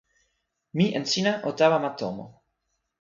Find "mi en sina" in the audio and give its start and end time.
0.79-1.33